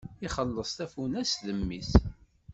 [0.25, 1.91] Ixelleṣ tafunast d mmi-s!